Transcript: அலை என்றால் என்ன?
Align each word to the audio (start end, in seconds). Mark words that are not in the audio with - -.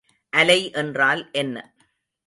அலை 0.33 0.71
என்றால் 0.71 1.29
என்ன? 1.31 1.73